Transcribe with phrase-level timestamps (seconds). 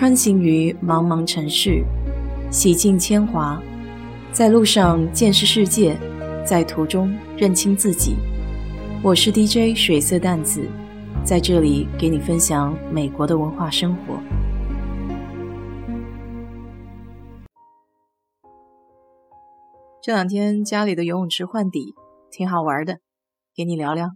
[0.00, 1.84] 穿行于茫茫城市，
[2.50, 3.62] 洗尽铅华，
[4.32, 5.94] 在路上见识世界，
[6.42, 8.16] 在途中认清自己。
[9.04, 10.66] 我是 DJ 水色淡子，
[11.22, 14.18] 在这里给你分享美国的文化生活。
[20.02, 21.94] 这两天家里的游泳池换底，
[22.30, 23.00] 挺好玩的，
[23.54, 24.12] 给你聊聊。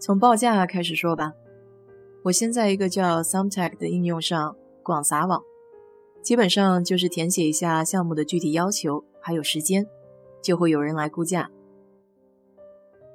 [0.00, 1.32] 从报价开始说吧。
[2.28, 5.42] 我先在一个叫 Sumtech 的应用上广撒网，
[6.20, 9.86] 基本上就是填写一下项目的具体要求，还有时间，
[10.42, 11.50] 就会有人来估价。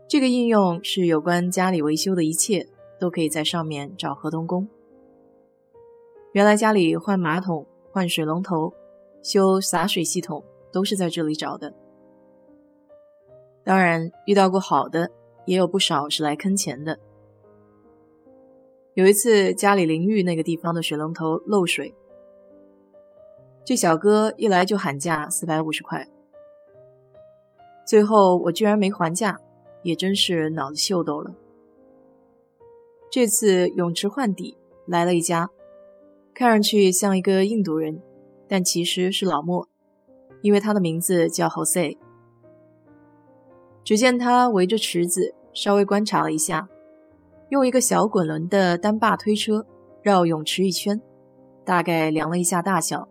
[0.07, 2.67] 这个应用是有关家里维修的一切
[2.99, 4.67] 都可以在上面找合同工。
[6.31, 8.73] 原来家里换马桶、换水龙头、
[9.21, 11.71] 修洒水系统都是在这里找的。
[13.63, 15.11] 当然遇到过好的，
[15.45, 16.97] 也有不少是来坑钱的。
[18.95, 21.95] 有一次家里淋浴那个地方的水龙头漏水，
[23.65, 26.07] 这小哥一来就喊价四百五十块，
[27.87, 29.39] 最后我居然没还价，
[29.81, 31.33] 也真是脑子秀逗了。
[33.09, 35.49] 这次泳池换底来了一家，
[36.35, 37.99] 看上去像一个印度人，
[38.47, 39.67] 但其实是老莫，
[40.43, 41.97] 因为他的名字叫 Jose。
[43.83, 46.69] 只见他围着池子稍微观察了一下。
[47.53, 49.63] 用一个小滚轮的单把推车
[50.01, 50.99] 绕泳池一圈，
[51.63, 53.07] 大概量了一下大小，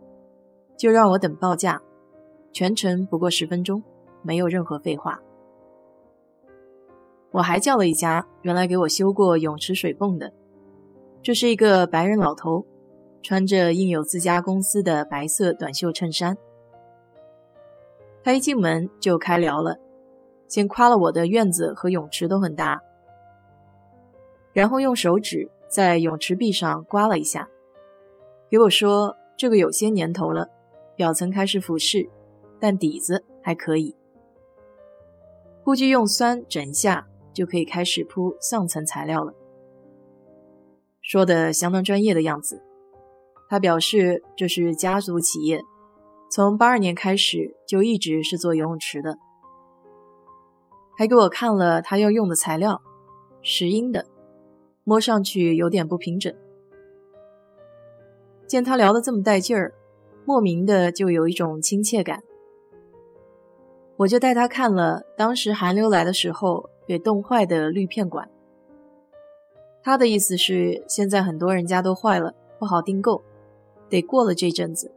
[0.76, 1.80] 就让我等报价。
[2.52, 3.80] 全程不过十分钟，
[4.20, 5.20] 没有任何废话。
[7.30, 10.32] 我还叫了一家原来给我修过泳池水泵的，
[11.22, 12.66] 这是一个白人老头，
[13.22, 16.36] 穿着印有自家公司的白色短袖衬衫。
[18.24, 19.78] 他一进门就开聊了，
[20.48, 22.82] 先夸了我的院子和泳池都很大。
[24.52, 27.48] 然后用手指在泳池壁上刮了一下，
[28.50, 30.48] 给我说：“这个有些年头了，
[30.94, 32.08] 表层开始腐蚀，
[32.60, 33.96] 但底子还可以，
[35.64, 39.32] 估计用酸整下就可以开始铺上层材料了。”
[41.00, 42.62] 说的相当专业的样子。
[43.48, 45.60] 他表示这是家族企业，
[46.30, 49.18] 从八二年开始就一直是做游泳池的，
[50.96, 52.80] 还给我看了他要用的材料，
[53.42, 54.06] 石英的。
[54.84, 56.32] 摸上去有点不平整。
[58.46, 59.72] 见他聊得这么带劲儿，
[60.24, 62.22] 莫名的就有一种亲切感。
[63.96, 68.28] 我就带他看了当时寒流来的时候给冻坏的滤片管。
[69.82, 73.22] 他的意思是，现在很多人家都坏了，不好订购，
[73.88, 74.92] 得过了这阵子。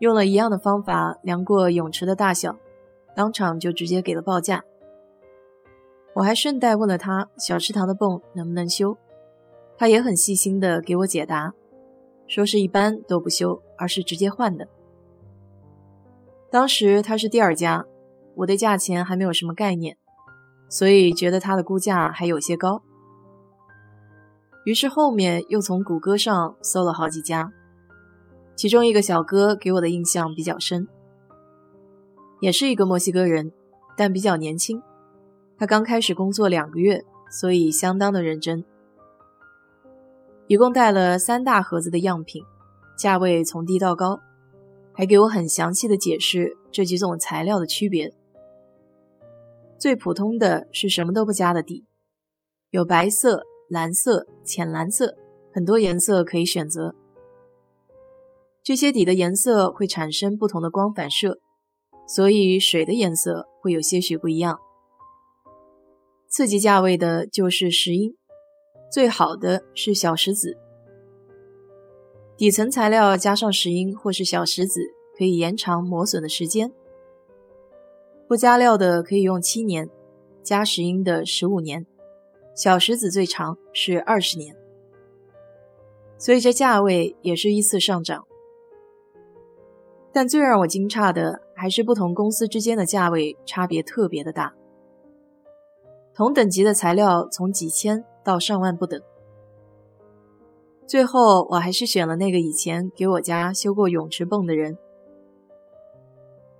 [0.00, 2.56] 用了一样的方法量过泳池的大小，
[3.14, 4.64] 当场就直接给了报价。
[6.14, 8.96] 我还顺带问了他小池塘的泵能不能修，
[9.76, 11.52] 他也很细心的给我解答，
[12.28, 14.68] 说是一般都不修，而是直接换的。
[16.50, 17.84] 当时他是第二家，
[18.36, 19.96] 我对价钱还没有什么概念，
[20.68, 22.82] 所以觉得他的估价还有些高。
[24.64, 27.50] 于是后面又从谷歌上搜了好几家，
[28.54, 30.86] 其中一个小哥给我的印象比较深，
[32.40, 33.52] 也是一个墨西哥人，
[33.96, 34.80] 但比较年轻。
[35.56, 38.64] 他刚开始工作两个月，所以相当的认真。
[40.46, 42.42] 一共带了三大盒子的样品，
[42.98, 44.20] 价位从低到高，
[44.92, 48.12] 还给我很详细的解释这几种材料的区别。
[49.78, 51.84] 最普通的是什么都不加的底，
[52.70, 55.14] 有白色、蓝色、浅蓝色，
[55.52, 56.94] 很多颜色可以选择。
[58.62, 61.38] 这些底的颜色会产生不同的光反射，
[62.06, 64.58] 所以水的颜色会有些许不一样。
[66.36, 68.12] 次级价位的就是石英，
[68.90, 70.58] 最好的是小石子。
[72.36, 74.80] 底层材料加上石英或是小石子，
[75.16, 76.72] 可以延长磨损的时间。
[78.26, 79.88] 不加料的可以用七年，
[80.42, 81.86] 加石英的十五年，
[82.56, 84.56] 小石子最长是二十年。
[86.18, 88.24] 所以这价位也是依次上涨。
[90.12, 94.52] 但最让我惊诧的还是不同公司之间的价位差别特别的大。
[96.14, 99.02] 同等级的材料从几千到上万不等，
[100.86, 104.78] 最后我还是选了那个以前给我家修过泳池泵的人。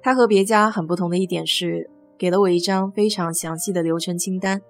[0.02, 4.60] 他和别家很不同的一点是，给了我一张非常详细的流程清单，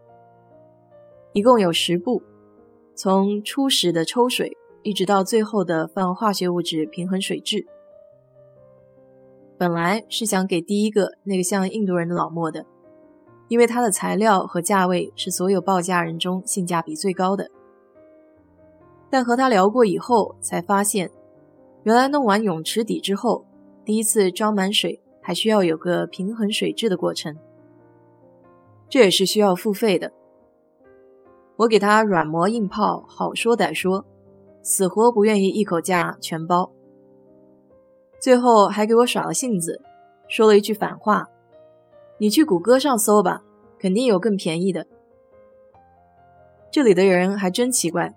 [1.32, 2.22] 一共有十步，
[2.94, 7.66] 从初始的抽水一直到最后的放化学物质平衡水质。
[9.56, 12.66] 本来是想给第一个那个像印度人的老莫的。
[13.48, 17.50] 因为它的材料和价位是所有报价人中性价比最高的，
[19.10, 21.10] 但和他聊过以后，才发现，
[21.82, 23.44] 原来弄完泳池底之后，
[23.84, 27.36] 第一次装满水还需要有个平衡水质的过程，
[28.88, 30.10] 这也是需要付费的。
[31.56, 34.04] 我给他软磨硬泡，好说歹说，
[34.62, 36.72] 死活不愿意一口价全包，
[38.18, 39.80] 最后还给我耍了性子，
[40.26, 41.28] 说了一句反话
[42.18, 43.42] ：“你去谷歌上搜吧，
[43.78, 44.86] 肯定有更便宜的。”
[46.70, 48.14] 这里的人还真奇怪。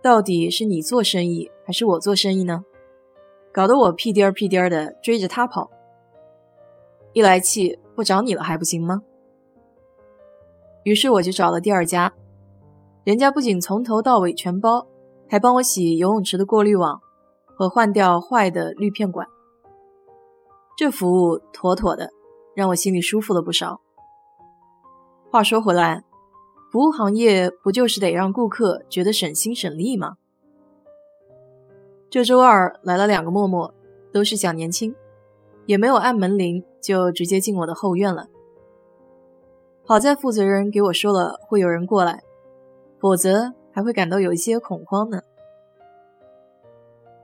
[0.00, 2.64] 到底是你做生意还是我做生意呢？
[3.52, 5.68] 搞得我屁颠儿屁颠儿的追着他跑，
[7.12, 9.02] 一来气不找你了还不行吗？
[10.84, 12.12] 于是我就找了第二家，
[13.02, 14.86] 人家不仅从头到尾全包，
[15.28, 17.00] 还帮我洗游泳池的过滤网
[17.46, 19.26] 和换掉坏的滤片管，
[20.76, 22.10] 这服务妥妥的，
[22.58, 23.80] 让我心里舒服了不少。
[25.30, 26.02] 话说回来。
[26.72, 30.16] 服务行业不就是得让顾客觉得省心省力吗？
[32.10, 33.72] 这周二来了两个陌陌，
[34.12, 34.94] 都是小年轻，
[35.66, 38.26] 也没有按门铃，就直接进我的后院了。
[39.86, 42.22] 好在负责人给我说了会有人过来，
[42.98, 45.22] 否则还会感到有一些恐慌呢。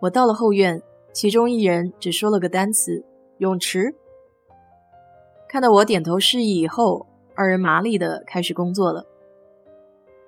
[0.00, 0.80] 我到了后院，
[1.12, 3.04] 其中一人只说了个单词
[3.36, 3.94] “泳池”，
[5.54, 7.06] 看到我点头示意以后，
[7.36, 9.06] 二人麻利的开始工作了。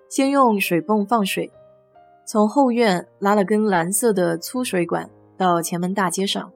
[0.09, 1.51] 先用水泵放水，
[2.25, 6.53] 从后院拉了根蓝色的粗水管到前门大街上。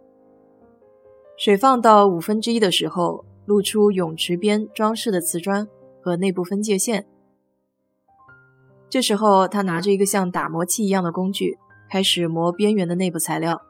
[1.36, 5.66] 水放到五分之一的时候，露出泳池边装饰的瓷砖
[6.00, 7.04] 和内部分界线。
[8.88, 11.58] 这时候，他拿着一个像打磨器一样的工具，
[11.90, 13.60] 开始磨边缘的内部材料。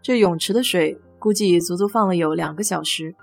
[0.00, 3.16] 这泳池的水估计足足放了有两个小时。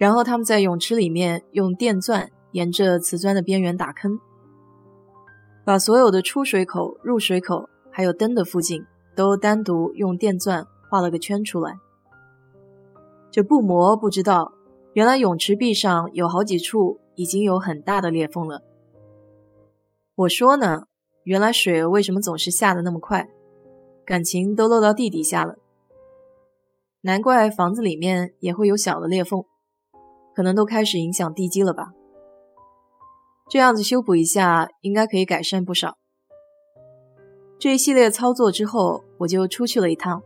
[0.00, 2.28] 然后他们在泳池里面用电钻。
[2.52, 4.18] 沿着瓷砖的边缘打坑，
[5.64, 11.76] 把所有的出水口、入水口，还有灯的附近，都单独用电钻画了个圈出来。
[13.30, 14.52] 这不磨不知道，
[14.94, 18.62] 原来泳池壁上有好几处已经有很大的裂缝了。
[20.16, 20.86] 我说呢，
[21.22, 23.28] 原来水为什么总是下的那么快，
[24.04, 25.54] 感情都漏到地底下了。
[27.02, 29.44] 难怪房子里面也会有小的裂缝，
[30.40, 31.92] 可能都开始影响地基了吧。
[33.50, 35.98] 这样子修补一下，应该可以改善不少。
[37.58, 40.22] 这一系列操作之后，我就出去了一趟。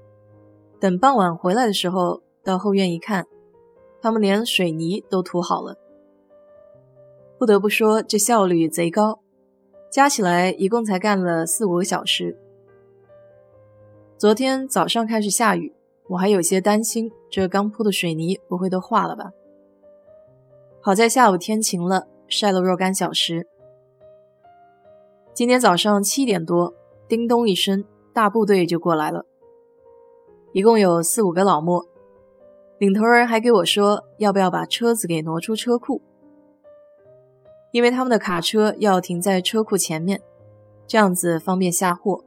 [0.79, 3.27] 等傍晚回来的时候，到后院一看，
[4.01, 5.77] 他们连水泥都涂好了。
[7.37, 9.19] 不得不说，这效率贼高，
[9.91, 12.39] 加起来一共才干了四五个小时。
[14.17, 15.75] 昨天早上开始下雨，
[16.11, 19.33] 我还有些担心这刚铺的水泥不会都化了吧？
[20.87, 22.09] 好在下午天晴了。
[22.29, 23.47] 晒了若干小时。
[25.33, 26.75] 今天早上七点多，
[27.09, 27.83] 叮咚一声，
[28.13, 29.25] 大部队就过来了，
[30.53, 31.87] 一共有四五个老莫。
[32.77, 36.03] 领头人还给我说，要不要把车子给挪出车库，
[37.73, 40.21] 因为他们的卡车要停在车库前面，
[40.87, 42.23] 这样子方便下货。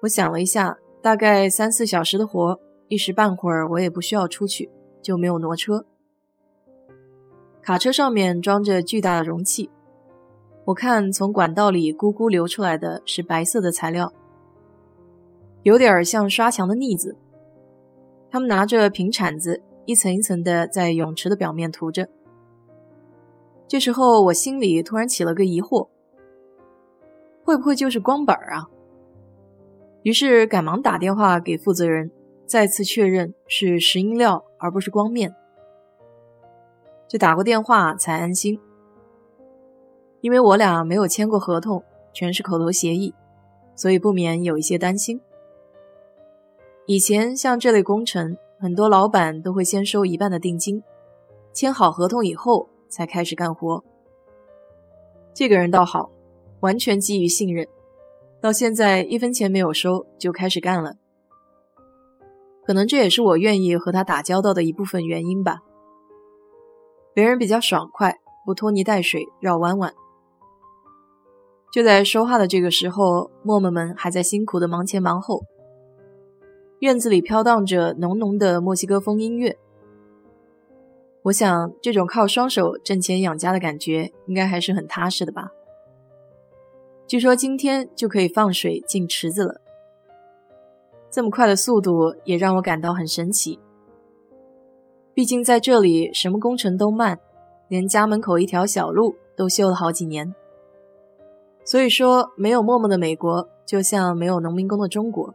[0.00, 2.58] 我想了一下，大概三四小时的活，
[2.88, 4.70] 一时半会儿我也不需要出去，
[5.02, 5.84] 就没有挪车。
[7.62, 9.70] 卡车上面装着巨大的容器，
[10.64, 14.12] 我看从管道里咕咕流出来的是白色的材料，
[15.62, 17.16] 有点像刷墙的腻子。
[18.32, 22.08] 他们拿着平铲子，一层一层的在泳池的表面涂着。
[23.68, 25.88] 这时候我心里突然起了个疑惑：
[27.44, 28.68] 会不会就是光板啊？
[30.02, 32.10] 于是赶忙打电话给负责人，
[32.44, 35.32] 再次确认是石英料而不是光面。
[37.12, 38.58] 就打过电话才安心，
[40.22, 43.12] 因为我俩没有签过合同，全是口头协议，
[43.76, 45.20] 所以不免有一些担心。
[46.86, 50.82] 以前像这类工程，很多老板都会先收一半的定金，
[51.52, 53.84] 签好合同以后才开始干活。
[55.34, 56.10] 这个人倒好，
[56.60, 57.68] 完全基于信任，
[58.40, 60.94] 到现在一分钱没有收就开始干了。
[62.64, 65.58] 可能这也是我愿意和他打交道的一部分原因吧。
[67.14, 69.92] 别人比较爽快，不拖泥带水，绕弯弯。
[71.72, 75.42] 就在说话的这个时候，默默们还在辛苦的忙前忙后。
[76.80, 79.56] 院子里飘荡着浓浓的墨西哥风音乐。
[81.22, 85.50] 我想，这种靠双手挣钱养家的感觉，应该还是很踏实的吧。
[87.06, 89.60] 据说今天就可以放水进池子了，
[91.10, 93.60] 这么快的速度也让我感到很神奇。
[95.22, 97.20] 毕竟在这里，什么工程都慢，
[97.68, 100.34] 连家门口一条小路都修了好几年。
[101.64, 105.32] 所以说，没有默默的美国，就像没有农民工的中国。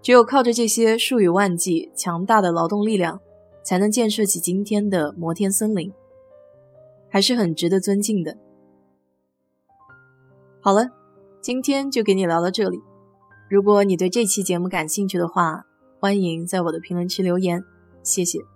[0.00, 3.20] 只有靠着这些数以万计强大的劳动力量，
[3.64, 5.92] 才能建设起今天的摩天森林，
[7.08, 8.36] 还是很值得尊敬的。
[10.60, 10.90] 好了，
[11.40, 12.80] 今天就给你聊到这里。
[13.50, 15.64] 如果你对这期节目感兴趣的话，
[15.98, 17.64] 欢迎在我的评论区留言，
[18.06, 18.55] 谢谢。